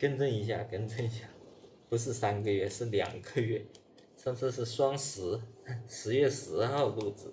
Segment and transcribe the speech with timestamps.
[0.00, 1.28] 更正一下，更正一下，
[1.90, 3.66] 不是三个月，是两个月。
[4.16, 5.38] 上次是双十，
[5.86, 7.26] 十月十号录制。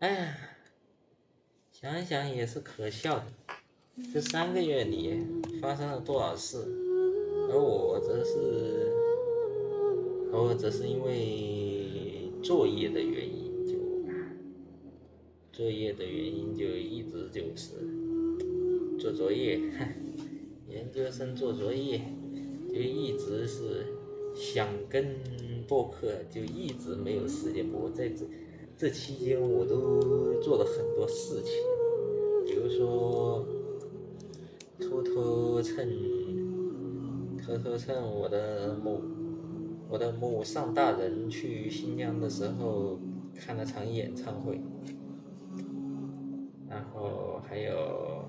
[0.00, 0.36] 哎呀，
[1.70, 3.26] 想想也是可笑的。
[4.12, 5.16] 这三个月里
[5.62, 6.58] 发生了多少事，
[7.52, 8.90] 而我则是，
[10.32, 13.78] 而我则是因为作业的原因就。
[15.52, 17.74] 作业的原因就一直就是
[18.98, 19.60] 做作业，
[20.70, 22.00] 研究生做作业
[22.68, 23.86] 就一直是
[24.34, 25.16] 想跟
[25.66, 27.90] 播客，就一直没有时间播。
[27.90, 28.24] 在这
[28.76, 31.52] 这期间，我都做了很多事情，
[32.46, 33.44] 比如说
[34.78, 35.88] 偷偷趁
[37.44, 39.00] 偷偷趁我的某
[39.88, 42.98] 我的某上大人去新疆的时候
[43.34, 44.60] 看了场演唱会。
[46.68, 48.24] 然后还有，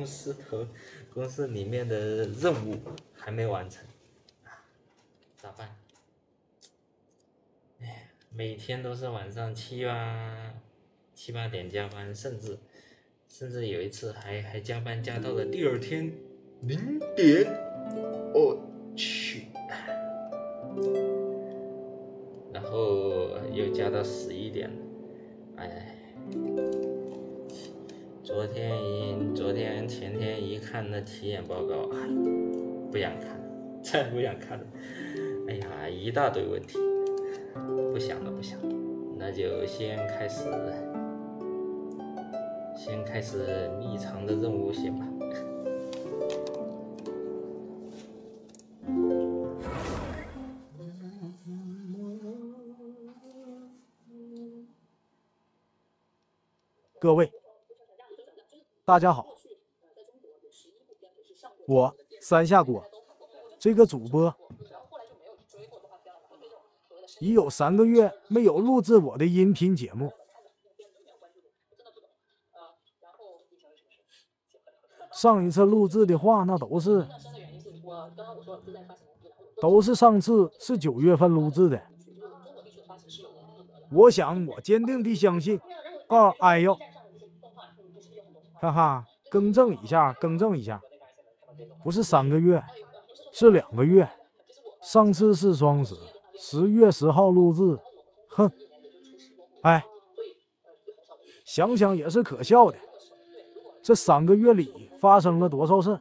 [0.00, 0.66] 公司头
[1.12, 2.80] 公司里面的任务
[3.14, 3.84] 还没完成，
[5.36, 5.76] 咋办？
[7.82, 10.54] 哎，每天都是晚上七八。
[11.14, 12.58] 七八点加班，甚至
[13.28, 16.10] 甚至有一次还还加班加到了第二天
[16.62, 17.59] 零点，
[31.20, 32.08] 体检报告，哎，
[32.90, 33.44] 不想看了，
[33.82, 34.64] 再不想看了，
[35.48, 36.78] 哎呀，一大堆问题，
[37.92, 38.74] 不想了不想了，
[39.18, 40.48] 那就先开始。
[42.74, 45.06] 先开始秘藏的任务先吧。
[56.98, 57.30] 各位，
[58.86, 59.26] 大家好，
[61.70, 62.84] 我三下锅
[63.60, 64.34] 这个主播
[67.20, 70.12] 已有三个月没有录制我的音频节目。
[75.12, 77.06] 上一次录制的话，那都是，
[79.60, 81.80] 都是上次是九月份录制的。
[83.92, 85.60] 我想，我坚定的相信，
[86.08, 86.74] 啊，哎呦，
[88.54, 90.80] 哈哈，更正一下，更正一下，
[91.82, 92.62] 不是三个月，
[93.32, 94.08] 是两个月。
[94.82, 95.94] 上次是双十，
[96.38, 97.78] 十月十号录制，
[98.28, 98.50] 哼，
[99.62, 99.84] 哎，
[101.44, 102.78] 想想也是可笑的。
[103.82, 106.00] 这三个月里发生了多少事？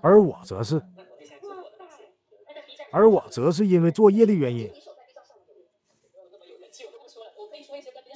[0.00, 0.80] 而我则是，
[2.90, 4.70] 而我则是因为作业的原因，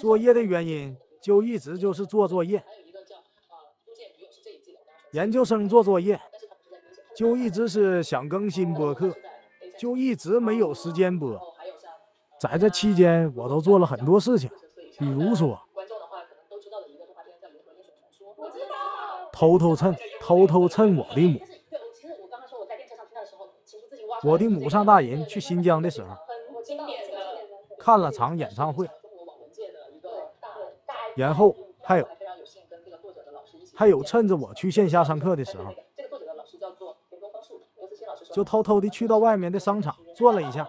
[0.00, 2.64] 作业的原因就一直就是做作业，
[5.12, 6.18] 研究生做作业，
[7.14, 9.14] 就一直是想更新播客，
[9.78, 11.38] 就一直没有时间播。
[12.40, 14.50] 在这期间，我都做了很多事情，
[14.98, 15.60] 比如说。
[19.32, 21.40] 偷偷蹭，偷偷蹭我的母。
[24.22, 26.16] 我的母上大人去新疆的时候，
[27.78, 28.88] 看了场演唱会。
[31.16, 32.08] 然后还有，
[33.74, 35.72] 还有趁着我去线下上课的时候，
[38.32, 40.68] 就偷偷的去到外面的商场转了一下。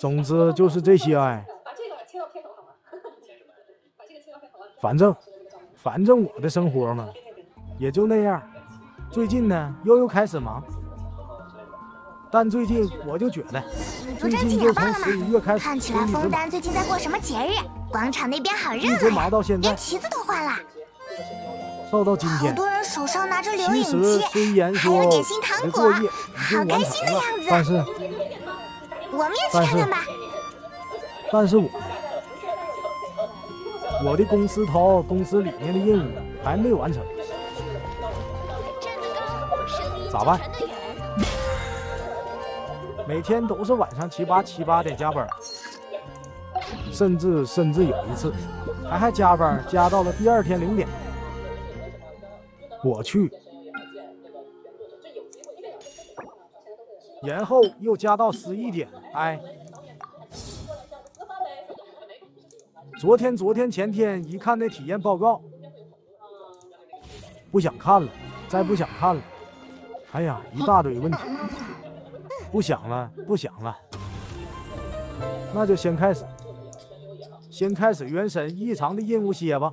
[0.00, 1.44] 总之就是这些哎。
[4.80, 5.14] 反正
[5.74, 7.08] 反正我的生活嘛，
[7.78, 8.40] 也就那样。
[9.10, 10.62] 最近呢，又又开始忙。
[12.30, 13.62] 但最近我就觉得，
[14.18, 17.52] 最近就从十一月开始，看起来枫丹最近在过什么节日？
[17.90, 20.52] 广场那边好热闹，忙到现在，连旗子都换了。
[21.90, 24.22] 到到今天，好多人手上拿着留影机，
[24.76, 25.90] 还有点心糖果，
[26.34, 27.46] 好开心的样子。
[27.48, 27.72] 但是，
[29.10, 30.04] 我们也去看看吧。
[31.32, 31.66] 但是我，
[34.04, 36.12] 我的公司头公司里面的任务
[36.44, 37.02] 还没完成，
[40.12, 40.38] 咋办？
[43.08, 45.26] 每天都是晚上七八七八点加班，
[46.92, 48.30] 甚至甚至有一次，
[48.86, 50.86] 还还加班加到了第二天零点。
[52.84, 53.32] 我去，
[57.22, 58.86] 然后又加到十一点。
[59.14, 59.40] 哎，
[62.98, 65.40] 昨天昨天前天一看那体验报告，
[67.50, 68.08] 不想看了，
[68.48, 69.22] 再不想看了。
[70.12, 71.18] 哎呀，一大堆问题。
[72.50, 73.76] 不想了，不想了，
[75.54, 76.24] 那就先开始，
[77.50, 79.72] 先开始原神异常的任务些吧。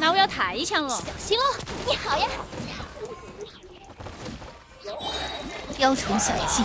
[0.00, 1.42] 那我要太强了，小心哦！
[1.86, 2.28] 你好呀，
[5.76, 6.62] 雕虫小技。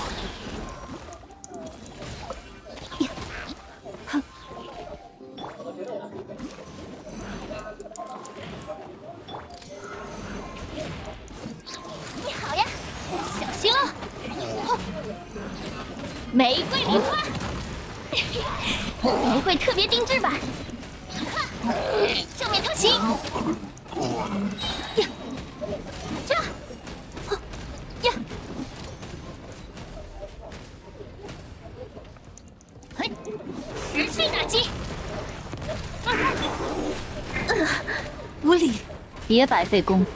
[39.33, 40.11] 别白费功夫，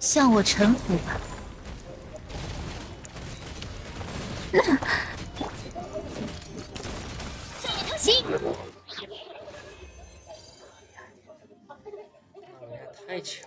[0.00, 1.20] 向我臣服吧。
[7.98, 8.24] 行
[13.06, 13.46] 太强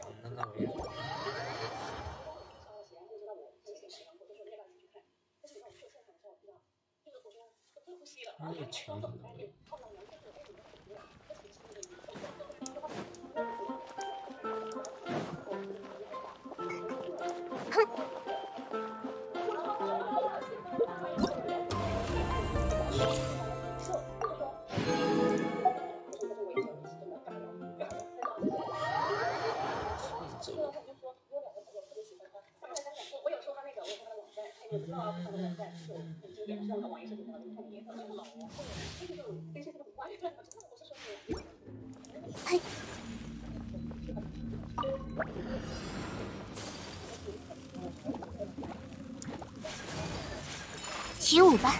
[51.19, 51.75] 起舞吧！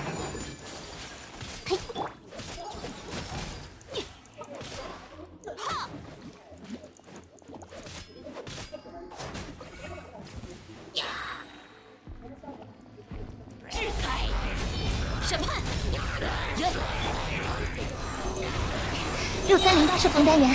[19.70, 20.50] 三零大师冯单元，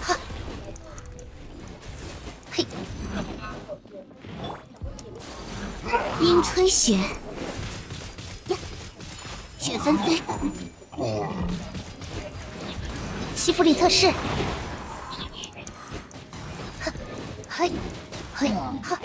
[0.00, 0.16] 哈，
[2.50, 2.64] 嘿，
[6.22, 6.98] 阴吹雪。
[9.84, 10.22] 三 C，
[13.34, 14.10] 吸附力测试，
[17.46, 17.70] 嘿，
[18.34, 18.48] 嘿，
[18.82, 18.98] 哈，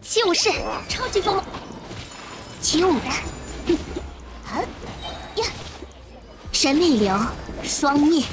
[0.00, 0.50] 七武士，
[0.88, 1.44] 超级风，
[2.62, 3.10] 起舞的，
[6.66, 7.16] 神秘流，
[7.62, 8.24] 双灭，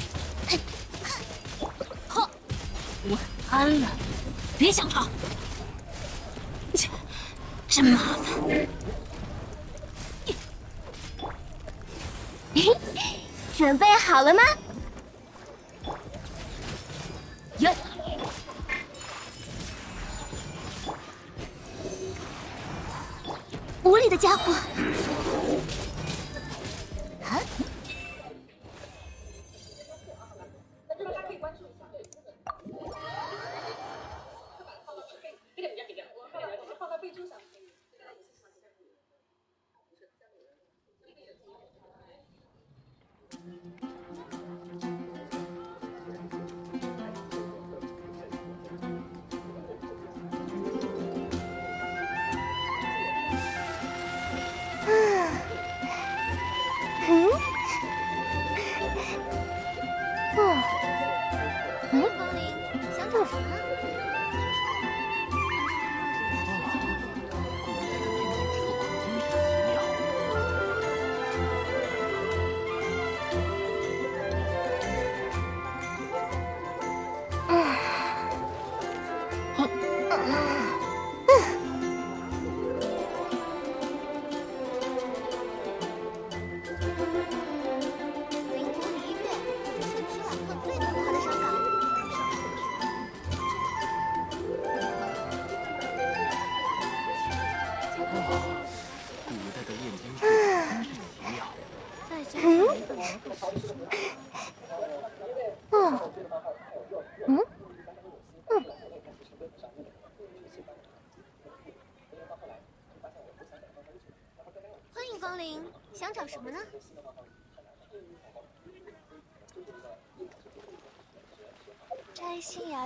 [2.08, 2.28] 哼，
[3.08, 3.86] 晚安了，
[4.58, 5.06] 别想逃！
[6.74, 6.88] 切，
[7.68, 8.66] 真麻烦。
[13.56, 14.42] 准备好了吗？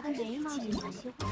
[0.00, 1.27] 摘新芽的眉毛警察协会。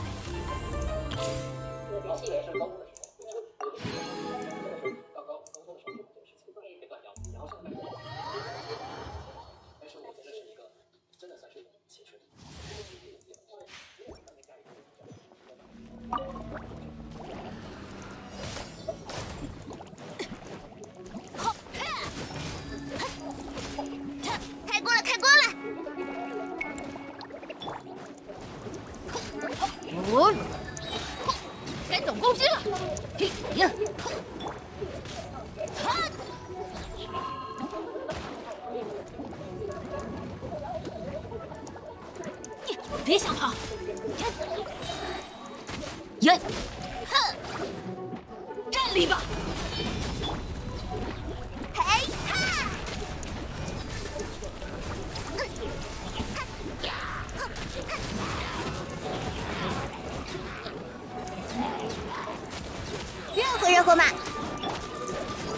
[63.87, 64.05] 热乎热乎嘛！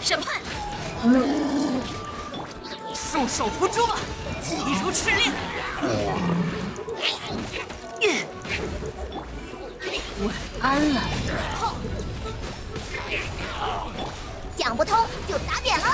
[0.02, 0.40] 审判！
[2.94, 3.96] 束手无捉，
[4.42, 5.32] 急如赤令。
[10.20, 11.00] 晚安了。
[14.56, 15.86] 讲不通就打扁了。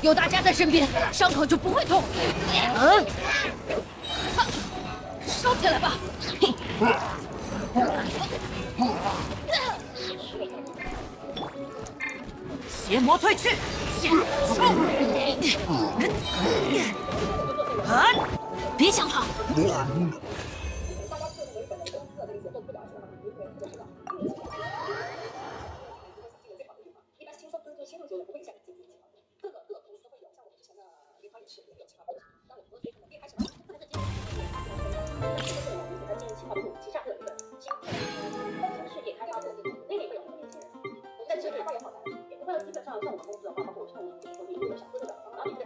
[0.00, 2.02] 有大家在身边，伤口就不会痛。
[2.78, 3.04] 嗯，
[4.36, 4.46] 哈
[5.26, 5.98] 收起来吧。
[12.88, 13.50] 邪魔退去，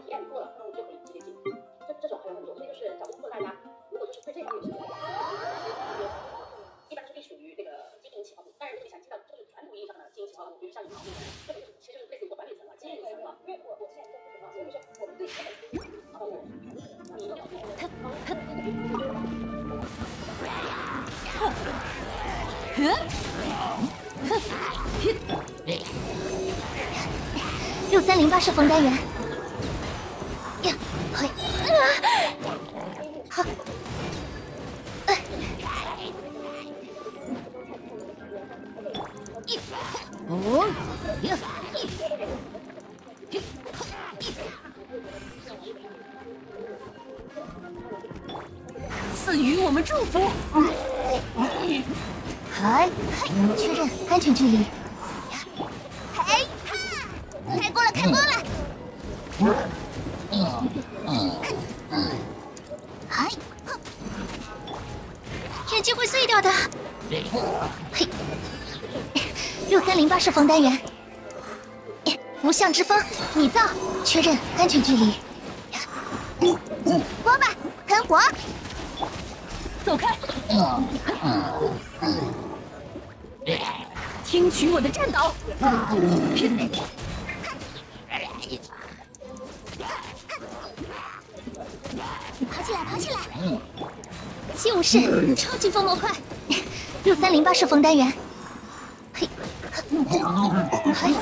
[0.07, 0.37] 剑出。
[0.37, 0.53] 啊！
[10.61, 11.03] 别想跑！
[27.93, 28.91] 六三零八射锋单元。
[30.63, 30.73] 呀，
[31.13, 31.31] 嘿，啊，
[33.29, 33.45] 好。
[35.05, 35.19] 哎
[40.31, 40.67] 哦，
[41.21, 41.37] 呀！
[49.15, 50.31] 赐予我们祝福。
[52.51, 52.89] 嗨，
[53.21, 54.65] 嘿，确认安全距离。
[65.73, 66.51] 眼睛会碎掉的。
[67.93, 68.09] 嘿，
[69.69, 70.81] 六三零八设防单元，
[72.43, 72.97] 无相之风
[73.35, 73.61] 你造，
[74.05, 75.15] 确认安全距离。
[77.23, 77.49] 锅吧，
[77.87, 78.21] 喷火！
[79.85, 80.17] 走开！
[84.25, 85.35] 听取我的战导。
[94.63, 96.09] 七武士，超级风魔块，
[97.03, 98.13] 六三零八式风单元。
[99.13, 99.29] 嘿，
[101.01, 101.13] 嘿，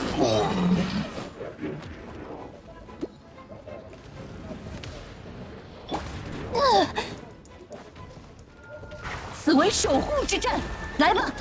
[9.43, 10.61] 此为守护之战，
[10.99, 11.33] 来吧！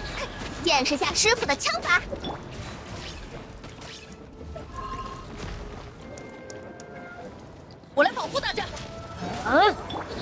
[0.64, 2.02] 见识下师傅的枪法。
[7.94, 8.64] 我来保护大家。
[9.46, 9.76] 嗯，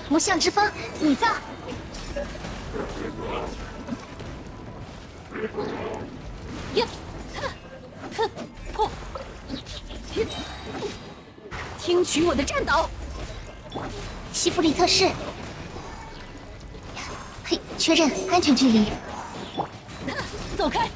[0.09, 1.27] 无相之风你造。
[6.75, 6.85] 呀，
[8.15, 8.29] 哼，
[8.75, 8.89] 哼，
[11.79, 12.89] 听取我的战斗。
[14.33, 15.09] 西弗里测试。
[17.43, 18.91] 嘿，确认安全距离。
[20.57, 20.89] 走开！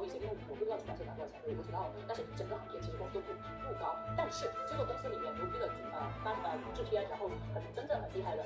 [0.00, 1.84] 高一些，因为我不知道出版社拿多少钱，我不知道。
[2.08, 8.40] 但是整个行业其实工资都不不高，但是制作公司里面牛逼的呃单呃制片，然后很真正很厉害的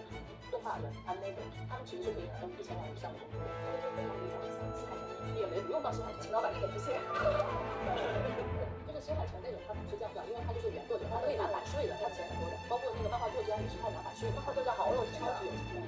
[0.51, 1.39] 动画人、安那种，
[1.71, 3.39] 他们其实是可以拿到一千万以上的工资，
[3.71, 4.99] 这就非常非常厉害。
[5.39, 6.91] 也没不用到新海诚，秦老板也不是。
[8.87, 12.59] 就是新海诚那种，他不是这样算，因为他就是原作者，他可以拿版税的，他钱很多的。
[12.67, 12.84] 包括那个
[13.15, 15.79] 漫画作家也是靠拿版税，漫画作家好有超级有钱，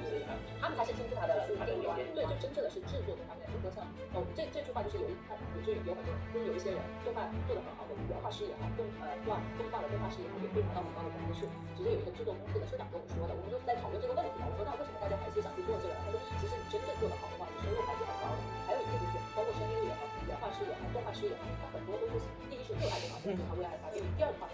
[0.62, 1.98] 他们才是金字塔的顶端。
[2.14, 3.82] 对，就真正的是制作的方面，就说像
[4.14, 11.42] 哦，这这句话就是有一他有就有很多，就是有一些人动漫做的很好的原画师也好，动呃画动画的动画师也好，也会拿到很高的工资。
[11.42, 14.46] 是，直接有一个制作公司的社长跟我说的，我们就是在讨论这个问题嘛。
[14.46, 15.98] 我说那为什么大家还是想去做这个？
[16.06, 18.38] 他说其实你真正做的好的话，你收入还是很高的。
[18.70, 24.46] 还有一个就是包括声优也好，原画师也好，动画师也好，他很多都是第一是热爱动画，所以他为爱发电；第二的话，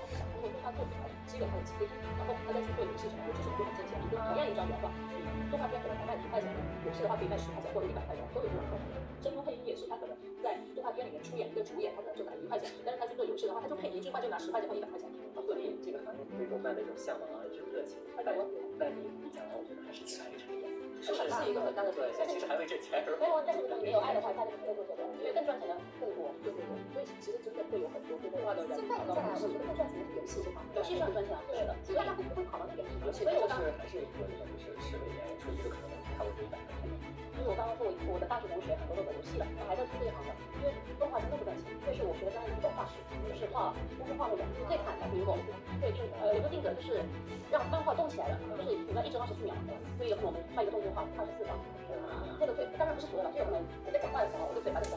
[0.73, 3.93] 他是想通过动画作品来积累他的积累，然后他再去做游戏什么，游戏什么就很挣钱。
[4.03, 6.49] 一个同样一张原画，你动画片可能才卖几块钱，
[6.85, 8.97] 游戏的话可以卖十块钱或者一百块钱，都有这种可能。
[9.23, 15.09] 声优配音也是，他可能在动画片里面出演一个主演，他可能就拿一块钱，但是他去做游戏的话，他就配一句话就拿十块钱或一百块钱。
[15.47, 18.35] 对于这个行业对动漫的这种向往啊，这种热情，但
[18.79, 23.03] 但你你讲的，我觉得还是起来一成一是一个很大的对，其实还没挣钱。
[23.19, 26.31] 没有，但是如果你没有爱的话，大家不会做这个，因为更赚钱的更多。
[26.43, 28.79] 对对对，所以其实真的会有很多做动画的人。
[28.79, 30.63] 现在再来，我觉得更赚钱的是游戏，是吧？
[30.77, 31.75] 游戏是很赚钱，对的。
[31.83, 33.27] 所以大家不会跑到那边去。
[33.27, 34.23] 所以就是还是有一个
[34.55, 36.91] 就是视为演员出去的可能差不多一百块钱。
[37.33, 40.71] 因为我刚刚说，我我的大学同学很多都走游戏了，还在做这一行的，因为
[41.01, 41.67] 动画真的不赚钱。
[41.83, 45.35] 这是我学的专业是动画师，就是画公司画那种最惨的，比如我
[45.83, 47.03] 对定呃有个定格就是
[47.51, 49.51] 让漫画动起来了，就是你要一直二十四秒，
[49.99, 51.59] 所以我们画一个动作画二十四张，
[52.39, 54.95] 那个最，当然不是所有的，就有可能我在讲话的时候，我的嘴巴在动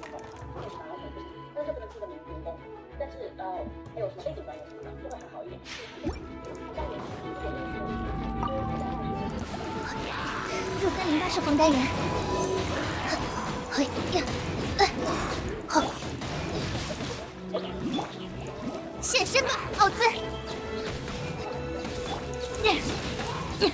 [11.25, 11.79] 他是冯丹元。
[13.71, 14.21] 嘿呀，
[14.77, 14.91] 哎，
[15.67, 15.81] 好，
[19.01, 20.03] 现身吧，奥兹。
[22.63, 22.75] 耶
[23.61, 23.71] 耶，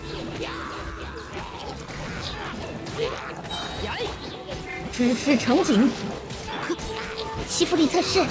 [4.94, 5.92] 只是场景，
[7.50, 8.24] 西弗里测试。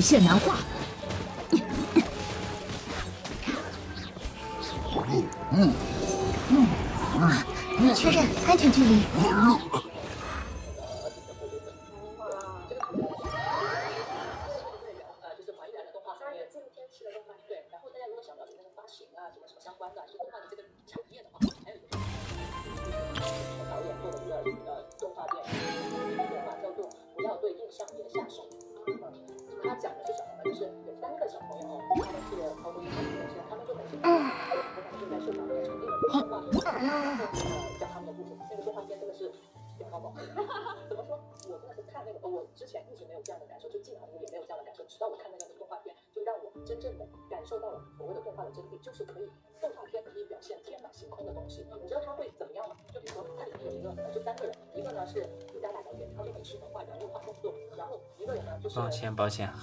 [0.00, 0.56] 泄难化。
[5.52, 5.74] 嗯
[6.48, 6.66] 嗯
[7.78, 9.02] 嗯，确认安全距离。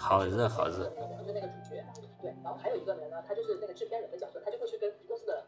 [0.08, 0.88] 好热好热
[1.20, 1.84] 就是那个主角
[2.22, 5.44] 对然后还有一个人呢他就是那个制片人的角色他就会去跟公司的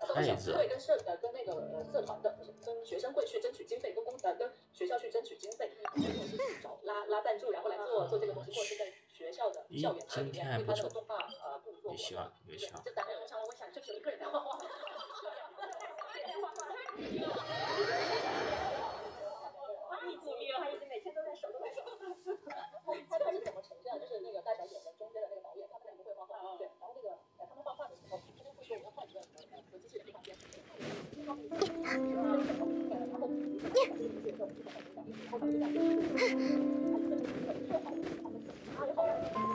[0.68, 11.96] 跟社呃跟那个呃社团的跟学生会去争取经费跟公呃跟学校去争取经费然后就去找拉拉赞助然后来做做这个东西或者是在学校的校园里面为他的动画呃动作
[12.84, 12.92] 对
[31.98, 32.30] 你。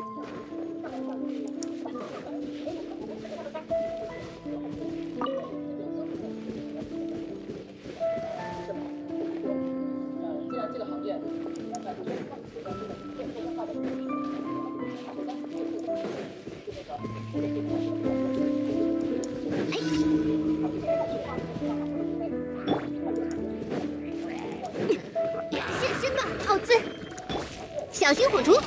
[28.05, 28.61] 小心火烛。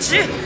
[0.00, 0.39] 起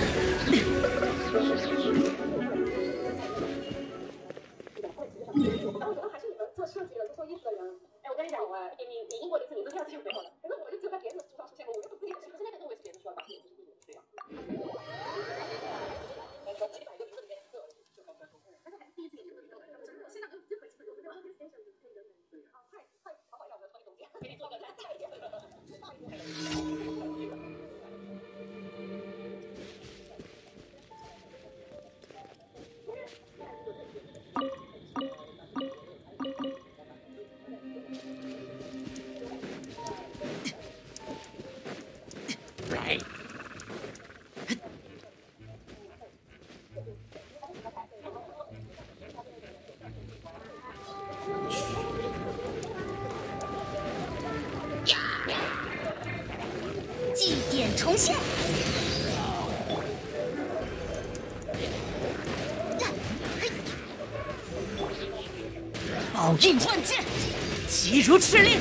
[68.06, 68.60] 如赤令。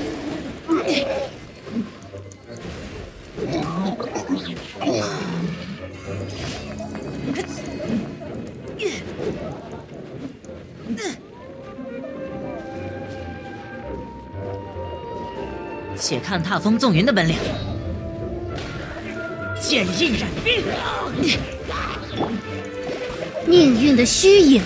[15.95, 17.36] 且看踏风纵云的本领。
[19.62, 20.63] 剑印染冰，
[23.45, 24.62] 命运的虚影。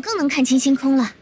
[0.00, 1.12] 更能看清星空了。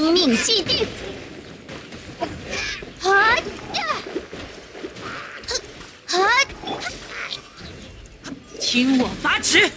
[0.00, 0.86] 生命既定。
[3.02, 3.36] 啊！
[6.06, 6.16] 啊！
[8.58, 9.70] 听我法旨。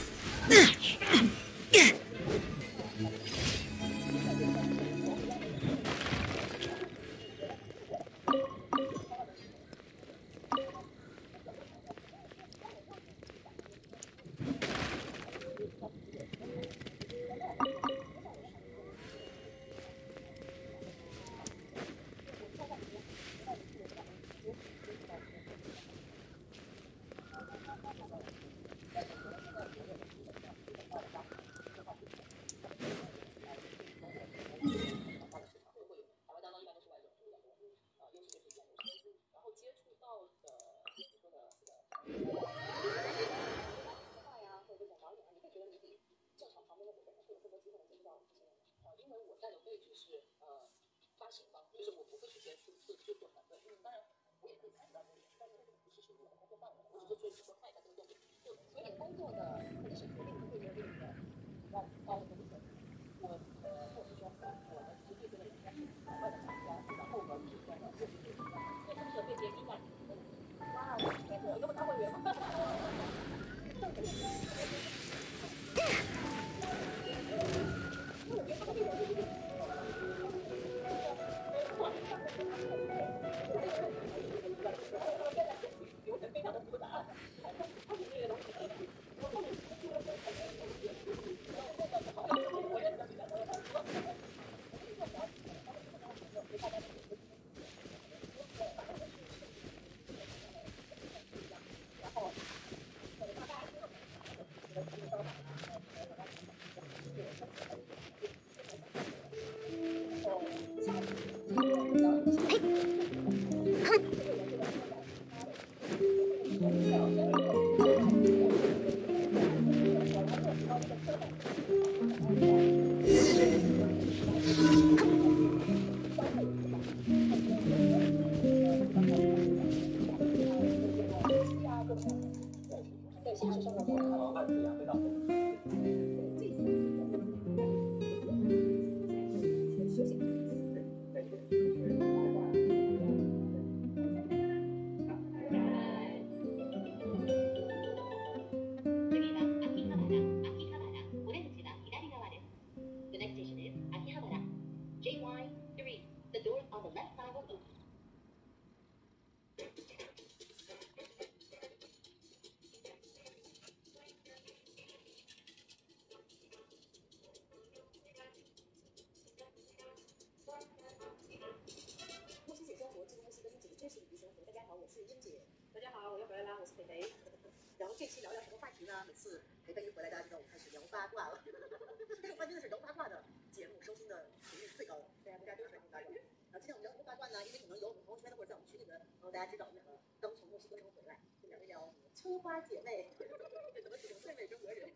[178.14, 179.04] 期聊聊什么话题呢？
[179.08, 181.42] 每次陪伴一回来，大家就让我们开始聊八卦了。
[182.22, 186.14] 这个关键的是聊八卦的节目收听的频率最高的，大家大家都是听八卦。
[186.54, 187.44] 然后今天我们聊什么八卦呢？
[187.44, 194.94] 因为可能有我们朋友圈的或者在我们群里的朋友，大家知道那个刚从墨西哥城回来，就聊一聊村花姐妹，怎么形容最美中国人？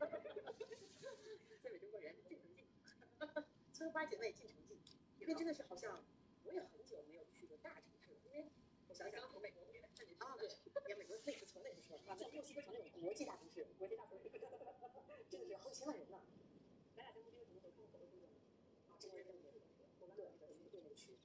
[1.59, 2.69] 最美中国人进城记，
[3.73, 4.77] 春花姐妹进城记，
[5.17, 6.05] 因为真的是好像
[6.43, 8.45] 我也很久没有去过大城市了，因为
[8.87, 10.47] 我想想从美国回来，啊对，
[10.85, 11.33] 因为美国那
[11.87, 16.19] 是从那个时候，啊，在墨西哥城那种国际大城市，国际大城市，真的是好几千万人呢。
[16.95, 18.03] 咱俩在墨西哥城的时候，看过好多中国人，
[18.89, 19.47] 啊，中国人真的，
[20.01, 20.35] 我们对对
[20.71, 21.17] 对没有去，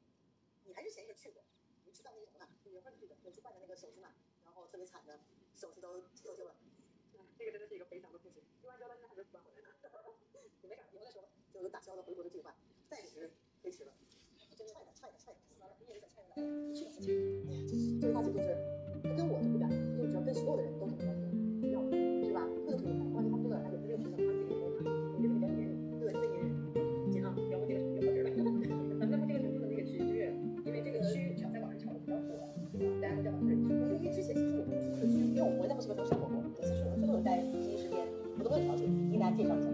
[0.65, 1.43] 你还是前一阵去过，
[1.85, 2.49] 你知道那什么呢？
[2.67, 5.19] 五月份去的，有去办的那个手续嘛，然后特别惨的，
[5.57, 6.55] 手续都脱臼了。
[7.39, 8.31] 这个真的是一个悲伤的事。
[8.61, 9.69] 去完之后，到现在还 没办回来呢。
[10.63, 11.29] 也没啥，以后再说吧。
[11.53, 12.55] 就有打消了回国的计划，
[12.89, 13.93] 暂时推迟了。
[14.55, 15.41] 踹的踹的踹的，
[15.81, 16.35] 你也有点踹的，
[16.73, 17.11] 去的事情。
[17.49, 17.59] 哎呀，
[18.01, 18.55] 这个话就是，
[19.03, 19.69] 他跟我就不一样，
[20.33, 21.81] 所有的人都很关系，要
[22.25, 22.41] 是吧？
[22.67, 24.67] 会有特别快，关键他们这个还有这个学生，他们这个人嘛，
[25.15, 26.51] 我觉得比较黏人，对，特别黏人。
[27.13, 29.07] 行啊，聊过这个城市就好人了。
[29.07, 30.33] 咱们这个 城市的那个区，就是
[30.65, 32.49] 因为这个区只要在网上炒的比较火，
[33.01, 33.69] 大家都叫往这里去。
[34.01, 37.99] 因为之前其实我不是，因为我在墨西哥城生活过，每次去我最后在第一时间，
[38.39, 39.69] 我都会了解，给大家介绍一下。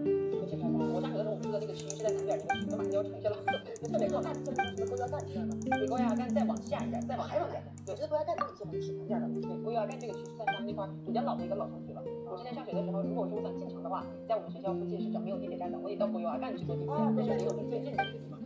[1.57, 3.35] 那个区是在南边，那个区都马上就要城市了，
[3.81, 4.21] 就特别热。
[4.21, 5.55] 那这什么龟腰干，你知道吗？
[5.63, 7.57] 比龟腰干再往下一点，再往还往下，
[7.87, 9.27] 有些龟腰干都有一些很体面点的。
[9.41, 12.03] 对，龟腰干这个区算是他们那块比较老的一个老城区了。
[12.29, 18.37] 我之前上学的时候，如果说我想进城的话，在我们学校附近是找没有地铁站的，我得到龟腰干去坐地铁，这是离我们最近的一个地方。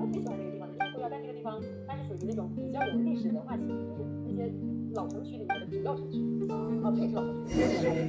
[0.00, 4.52] 我挺喜欢这个地方的，因为龟腰干这个地方，它是属于那种比较有历史文化气息，就是那些
[4.94, 6.24] 老城区里面的主要城区。
[6.48, 7.60] 啊，这也是老城区。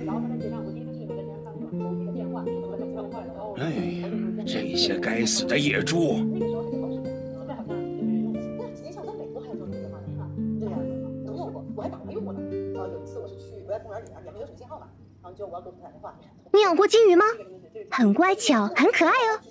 [0.06, 0.94] 然后他在街上，我第一次
[3.58, 4.04] 哎，
[4.46, 6.20] 这些该死的野猪！
[6.34, 8.48] 那个时候还是考试的，现在好像就是用不起。
[8.58, 10.06] 那几年前我在美国还有这种电话呢，
[10.60, 10.78] 对呀，
[11.26, 12.40] 能用过，我还打过用过呢。
[12.76, 14.90] 呃，有一次我是去国家公园里面，也没有什么信号嘛，
[15.24, 16.16] 然后我要给我同学打电话。
[16.54, 17.26] 你养过金鱼吗？
[17.92, 19.40] 很乖巧，很可爱哦。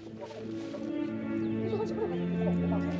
[0.00, 1.29] 然后哎，
[1.70, 2.90] 就是为什么我们不懂得道歉？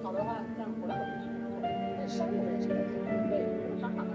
[0.00, 1.26] 好的话，像我两个同事，
[1.98, 2.72] 那商务人士，对，
[3.60, 4.06] 这种商场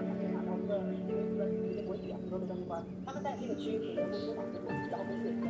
[2.74, 4.02] 很多都在那块儿，他们在这个区域有
[4.34, 5.46] 公司嘛，然后公司也在，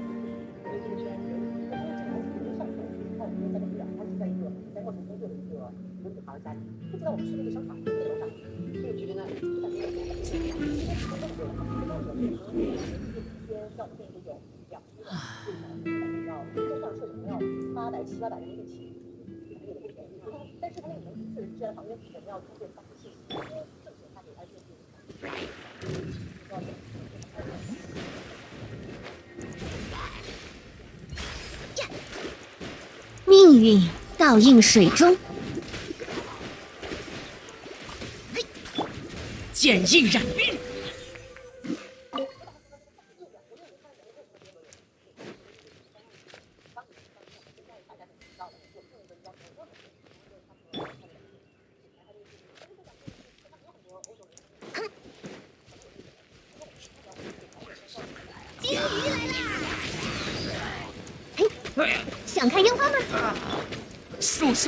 [0.63, 1.31] 所以这个圈子，
[1.69, 2.83] 那这个情况是一个上层，
[3.17, 6.59] 那我们在那边，他是在一个在墨城工作的一个一个女孩家里，
[6.91, 8.27] 不知道我们去那个商场那个楼上，
[8.73, 12.35] 这个局真的就感觉有点因为因为他们有的嘛，因为有的可能有一
[13.47, 14.35] 些像我们这种
[14.69, 15.07] 两批的，
[16.27, 17.39] 要就上设置可能要
[17.73, 18.91] 八百七八百人民币起。
[20.59, 23.37] 但是他那个门是是在旁边，我们要通过发信息，正
[23.95, 24.59] 确他给 IP 的
[33.53, 35.15] 命运倒映水中。
[39.53, 40.51] 剪映染冰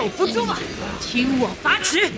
[0.05, 0.59] 守不住啊
[1.01, 2.09] 听我发指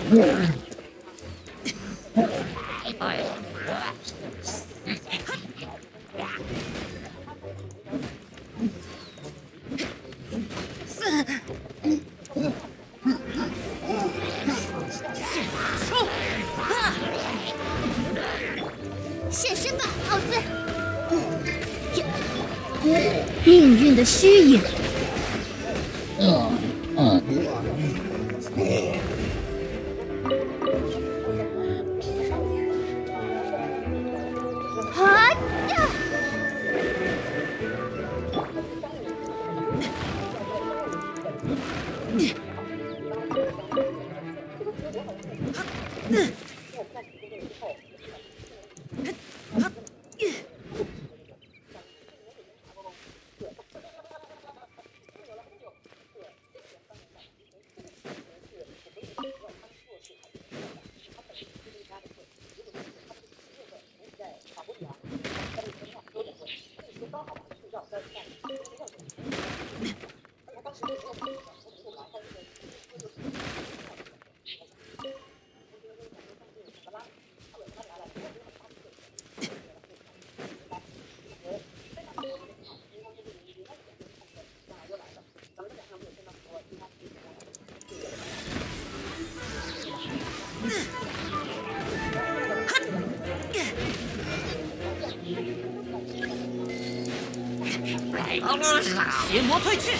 [98.40, 98.90] 来一次！
[99.30, 99.92] 邪魔退去！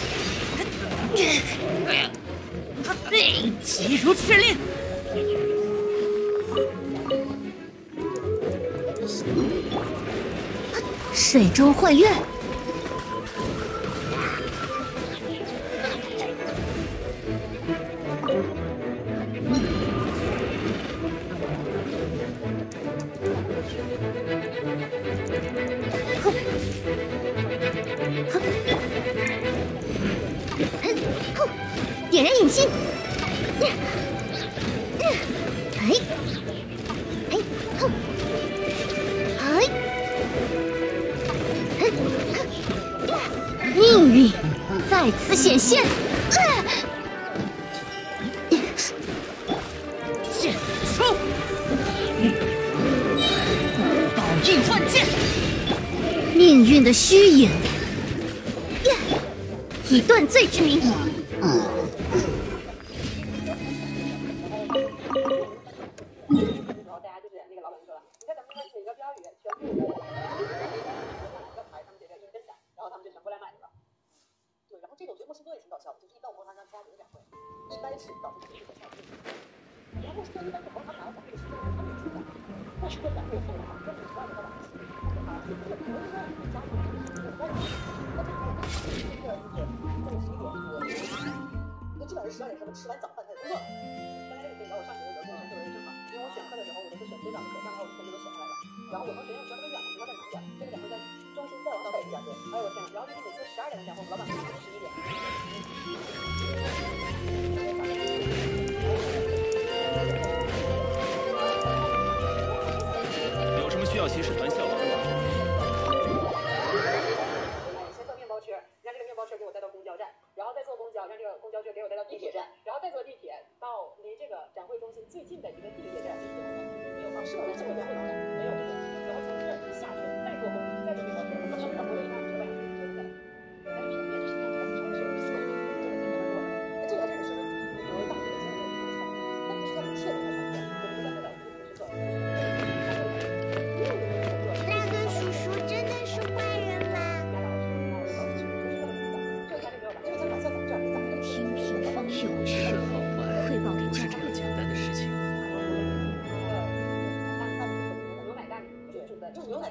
[3.62, 4.57] 急如敕令。
[11.14, 12.09] 水中幻月。
[45.69, 45.85] 剑
[50.41, 50.55] 剑
[50.97, 51.14] 出。
[52.21, 52.33] 嗯
[54.16, 55.05] 宝印万剑。
[56.35, 57.51] 命运的虚影。
[59.91, 60.81] 以断罪之名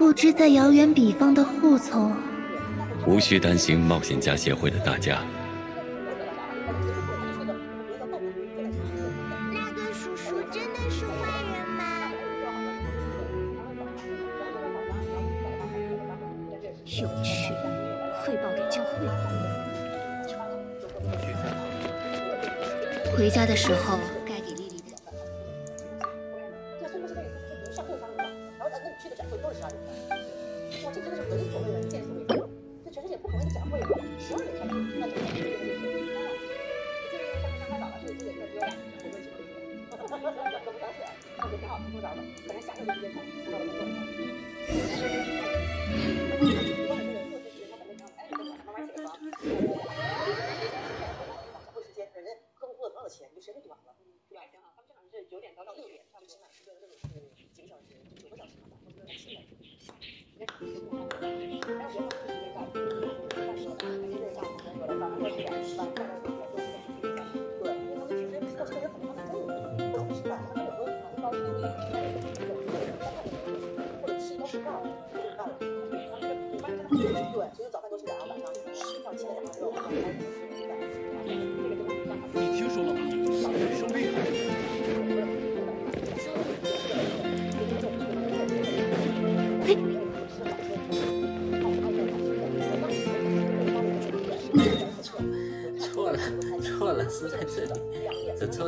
[0.08, 2.16] 不知在遥远彼方的护从。
[3.06, 5.22] 无需担心冒险家协会的大家。
[9.52, 11.12] 那个叔叔真的是坏
[11.44, 11.84] 人吗？
[16.86, 17.52] 有趣，
[18.24, 19.06] 汇报给教会。
[23.14, 23.97] 回家的时候。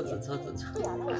[0.01, 1.18] 车子车子车子。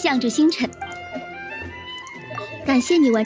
[0.00, 0.68] 向着星辰。
[2.66, 3.24] 感谢你们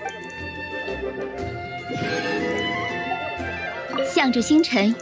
[4.06, 4.94] 向着星辰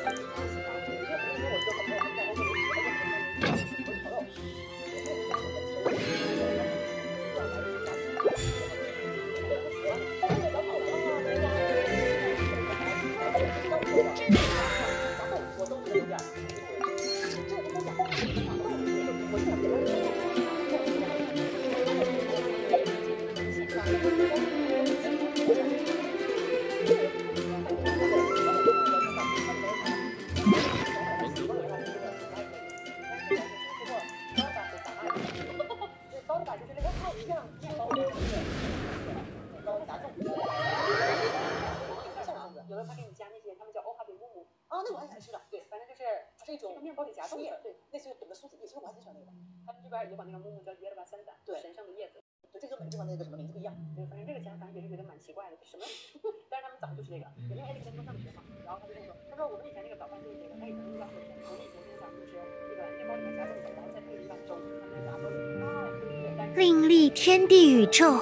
[66.56, 68.18] 另立天地宇宙，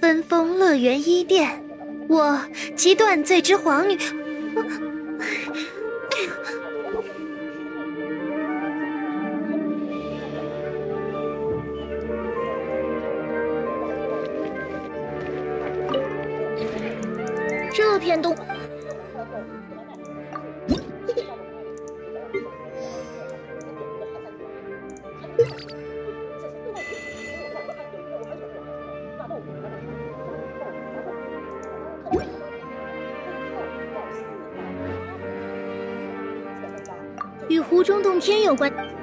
[0.00, 1.62] 分封乐园伊甸，
[2.08, 2.40] 我
[2.74, 3.98] 即断罪之皇女。
[17.84, 18.34] 这片洞
[37.48, 38.93] 与湖中洞天有关。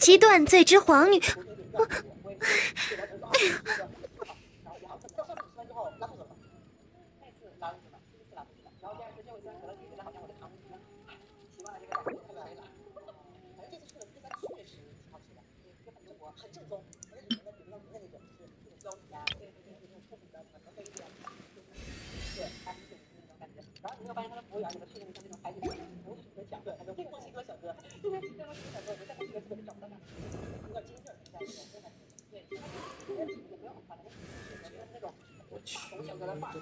[0.00, 1.20] 我即断罪之皇女。
[28.02, 28.26] 不知
[29.06, 29.19] 在
[36.20, 36.60] 我。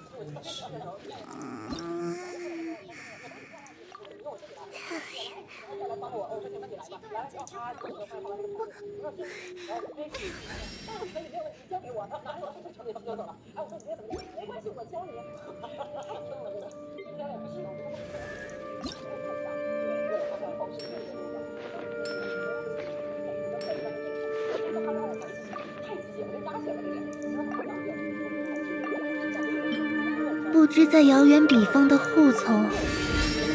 [31.07, 32.65] 遥远彼方的护从，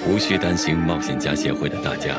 [0.08, 2.16] 无需担心冒险家协会的大家。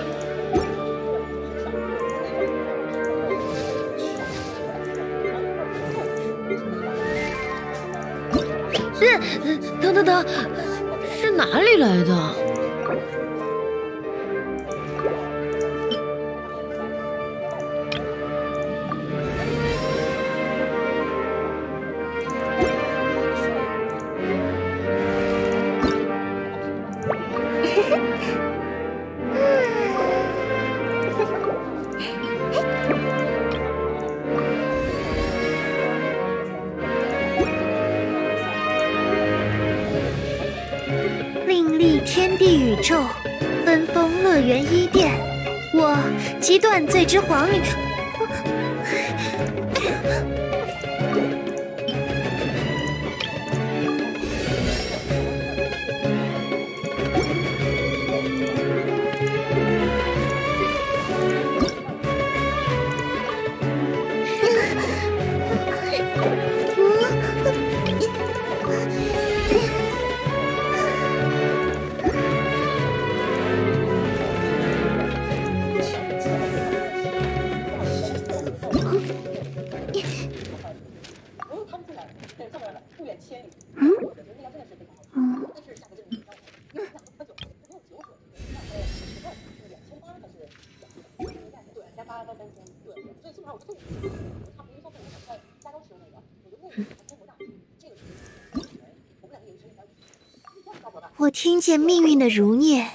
[101.66, 102.92] 见命运的如念，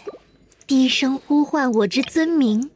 [0.64, 2.70] 低声呼唤我之尊名。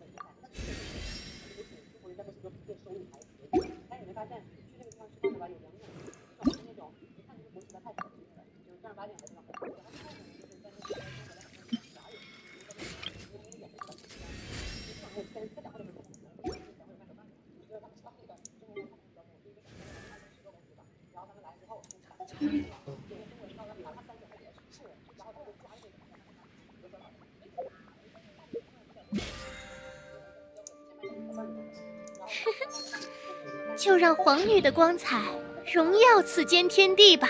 [34.24, 35.20] 皇女的光彩
[35.70, 37.28] 荣耀此间天地吧。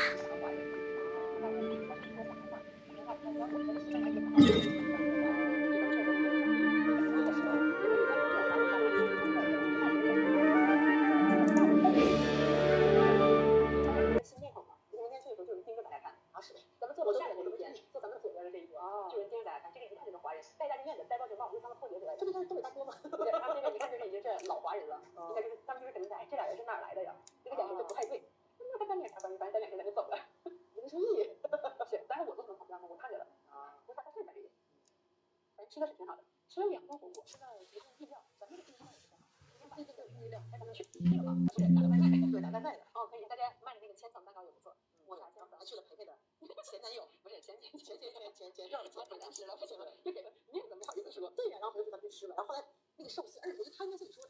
[36.55, 39.18] 所以，两个火锅，吃了一顿日料，咱们这个地方也是挺好，
[39.50, 44.70] 今天把这个日料带咱们去吃了吧，不是打个外卖，对，打外卖的，哦，可以，大家卖的那个千层蛋糕也不错。
[45.07, 46.16] 我俩前还去了培培的
[46.62, 51.28] 前男友，不是前前前前前前前前前回来吃了，不行了，就给他面子没好意思说。
[51.34, 52.64] 对呀，然后我就给他去吃了，然后后来
[52.98, 54.22] 那个寿司，而且我就他应该自己说，